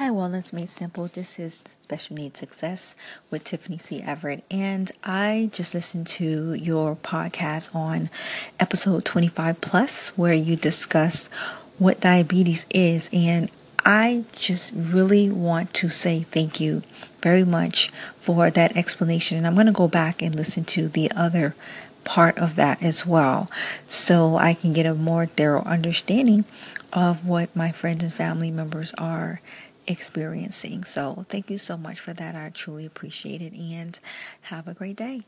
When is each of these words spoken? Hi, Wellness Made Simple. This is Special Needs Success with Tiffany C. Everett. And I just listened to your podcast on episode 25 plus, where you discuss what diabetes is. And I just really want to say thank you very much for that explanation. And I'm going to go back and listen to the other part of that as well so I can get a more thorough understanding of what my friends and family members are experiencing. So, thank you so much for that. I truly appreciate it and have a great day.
Hi, 0.00 0.08
Wellness 0.08 0.50
Made 0.50 0.70
Simple. 0.70 1.08
This 1.08 1.38
is 1.38 1.60
Special 1.82 2.16
Needs 2.16 2.40
Success 2.40 2.94
with 3.30 3.44
Tiffany 3.44 3.76
C. 3.76 4.00
Everett. 4.00 4.42
And 4.50 4.90
I 5.04 5.50
just 5.52 5.74
listened 5.74 6.06
to 6.06 6.54
your 6.54 6.96
podcast 6.96 7.74
on 7.76 8.08
episode 8.58 9.04
25 9.04 9.60
plus, 9.60 10.08
where 10.16 10.32
you 10.32 10.56
discuss 10.56 11.26
what 11.76 12.00
diabetes 12.00 12.64
is. 12.70 13.10
And 13.12 13.50
I 13.84 14.24
just 14.32 14.72
really 14.74 15.28
want 15.28 15.74
to 15.74 15.90
say 15.90 16.22
thank 16.30 16.60
you 16.60 16.82
very 17.20 17.44
much 17.44 17.92
for 18.18 18.50
that 18.50 18.74
explanation. 18.74 19.36
And 19.36 19.46
I'm 19.46 19.52
going 19.52 19.66
to 19.66 19.72
go 19.72 19.86
back 19.86 20.22
and 20.22 20.34
listen 20.34 20.64
to 20.64 20.88
the 20.88 21.10
other 21.10 21.54
part 22.04 22.38
of 22.38 22.56
that 22.56 22.82
as 22.82 23.06
well 23.06 23.50
so 23.88 24.36
I 24.36 24.54
can 24.54 24.72
get 24.72 24.86
a 24.86 24.94
more 24.94 25.26
thorough 25.26 25.62
understanding 25.64 26.44
of 26.92 27.26
what 27.26 27.54
my 27.54 27.72
friends 27.72 28.02
and 28.02 28.12
family 28.12 28.50
members 28.50 28.92
are 28.98 29.40
experiencing. 29.86 30.84
So, 30.84 31.26
thank 31.28 31.50
you 31.50 31.58
so 31.58 31.76
much 31.76 32.00
for 32.00 32.12
that. 32.12 32.34
I 32.34 32.50
truly 32.50 32.86
appreciate 32.86 33.42
it 33.42 33.52
and 33.52 33.98
have 34.42 34.68
a 34.68 34.74
great 34.74 34.96
day. 34.96 35.22